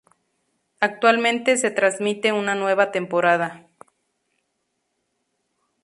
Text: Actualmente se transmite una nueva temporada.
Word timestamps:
Actualmente 0.79 1.57
se 1.57 1.69
transmite 1.69 2.31
una 2.31 2.55
nueva 2.55 2.91
temporada. 2.91 3.67